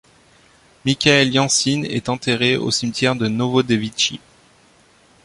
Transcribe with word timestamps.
Mikhaïl 0.83 1.31
Yanchine 1.31 1.85
est 1.85 2.09
enterré 2.09 2.57
au 2.57 2.71
cimetière 2.71 3.15
de 3.15 3.27
Novodevitchi. 3.27 4.19